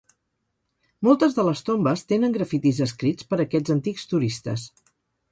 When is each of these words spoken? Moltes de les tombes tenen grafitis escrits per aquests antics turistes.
Moltes 1.07 1.35
de 1.39 1.43
les 1.49 1.59
tombes 1.67 2.01
tenen 2.11 2.33
grafitis 2.37 2.79
escrits 2.85 3.27
per 3.33 3.39
aquests 3.43 3.75
antics 3.75 4.07
turistes. 4.15 4.65